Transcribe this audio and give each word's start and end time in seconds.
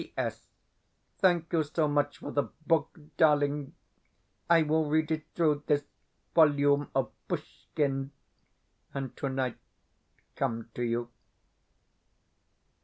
P.S 0.01 0.47
Thank 1.19 1.53
you 1.53 1.61
so 1.61 1.87
much 1.87 2.17
for 2.17 2.31
the 2.31 2.45
book, 2.65 2.97
darling! 3.17 3.75
I 4.49 4.63
will 4.63 4.89
read 4.89 5.11
it 5.11 5.25
through, 5.35 5.61
this 5.67 5.83
volume 6.33 6.89
of 6.95 7.11
Pushkin, 7.27 8.09
and 8.95 9.15
tonight 9.15 9.57
come 10.35 10.69
to 10.73 10.81
you. 10.81 11.09